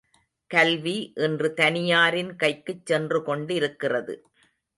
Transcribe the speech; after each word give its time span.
கல்வி 0.51 0.95
இன்று 1.15 1.49
தனியாரின் 1.57 2.35
கைக்குச் 2.35 2.85
சென்றுகொண்டிருக்கிறது. 2.85 4.15